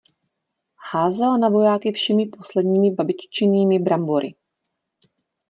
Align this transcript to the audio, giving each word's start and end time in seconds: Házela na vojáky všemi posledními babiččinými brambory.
Házela 0.91 1.37
na 1.37 1.49
vojáky 1.49 1.91
všemi 1.91 2.25
posledními 2.25 2.91
babiččinými 2.91 3.79
brambory. 3.79 4.35